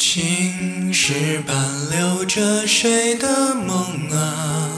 [0.00, 1.56] 青石板
[1.90, 4.70] 留着谁的梦啊？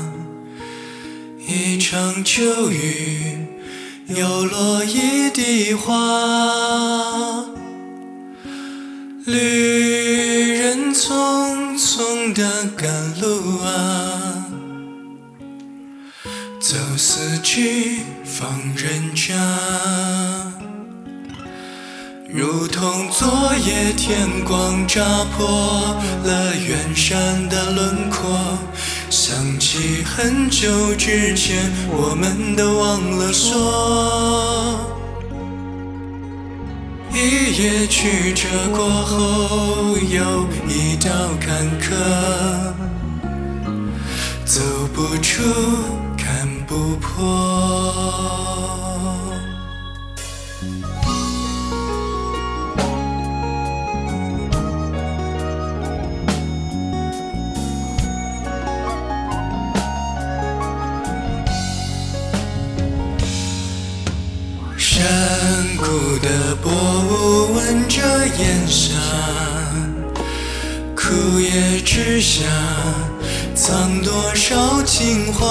[1.46, 3.36] 一场秋雨，
[4.06, 7.44] 又落一地花。
[9.26, 14.46] 旅人匆匆的赶路啊，
[16.58, 19.34] 走四季访人家。
[22.32, 23.28] 如同昨
[23.66, 25.02] 夜天光扎
[25.36, 25.48] 破
[26.22, 28.56] 了远山的轮廓，
[29.10, 34.78] 想起很久之前，我们都忘了说。
[37.12, 41.90] 一夜曲折过后，又一道坎坷，
[44.44, 44.60] 走
[44.94, 45.42] 不出，
[46.16, 48.29] 看不破。
[66.22, 68.00] 的薄雾吻着
[68.38, 68.94] 烟霞，
[70.94, 72.44] 枯叶之下
[73.54, 75.46] 藏多少情话？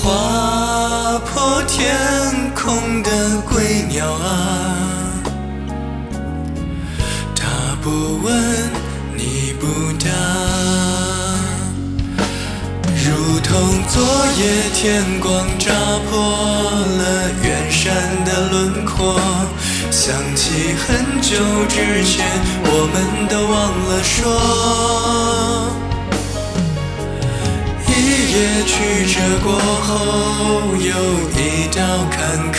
[0.00, 1.96] 划破天
[2.54, 5.22] 空的归鸟啊，
[7.34, 8.70] 它不问，
[9.16, 9.66] 你不
[10.04, 10.10] 答。
[13.04, 13.37] 如
[13.88, 14.02] 昨
[14.36, 14.42] 夜
[14.74, 15.72] 天光扎
[16.08, 17.02] 破了
[17.42, 17.86] 远山
[18.24, 19.18] 的轮廓，
[19.90, 21.36] 想起很久
[21.68, 22.24] 之前，
[22.64, 23.56] 我们都忘
[23.88, 24.16] 了说。
[27.88, 27.90] 一
[28.32, 28.74] 夜曲
[29.12, 29.46] 折过
[29.82, 29.88] 后，
[30.76, 30.86] 又
[31.34, 31.78] 一道
[32.10, 32.16] 坎
[32.52, 32.56] 坷，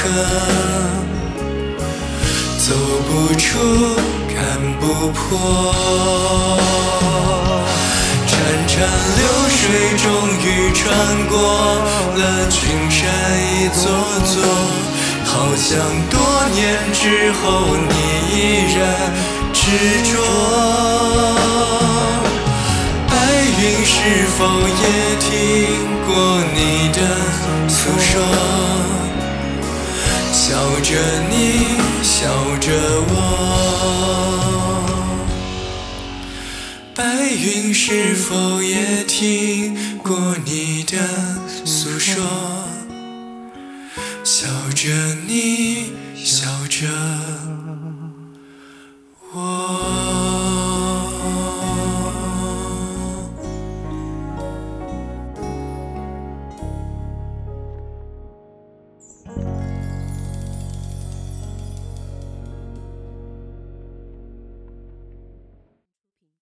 [2.57, 2.67] 走
[3.07, 3.09] 不
[3.39, 3.47] 出，
[4.35, 4.37] 看
[4.79, 5.29] 不破。
[8.69, 8.85] 潺潺
[9.17, 9.57] 流水
[9.97, 10.05] 终
[10.45, 10.85] 于穿
[11.27, 11.33] 过
[12.15, 12.59] 了群
[12.91, 13.01] 山
[13.55, 13.81] 一座
[14.25, 14.31] 座，
[15.25, 15.67] 好像
[16.11, 16.13] 多
[16.53, 17.41] 年之后
[17.89, 17.91] 你
[18.31, 18.37] 依
[18.77, 18.79] 然
[19.51, 19.59] 执
[20.11, 20.13] 着。
[23.07, 23.11] 白
[23.59, 23.97] 云是
[24.37, 24.37] 否
[24.69, 24.83] 也
[25.19, 25.27] 听
[26.05, 26.07] 过
[26.53, 26.57] 你
[26.93, 26.97] 的
[27.67, 28.13] 诉说？
[30.31, 30.37] 笑
[30.83, 30.89] 着
[31.31, 31.33] 你，
[32.03, 32.17] 笑
[32.59, 32.67] 着
[33.09, 33.78] 我。
[36.99, 40.97] 白云是否也听过你的
[41.65, 42.21] 诉说？
[44.21, 44.91] 笑着
[45.25, 46.85] 你笑着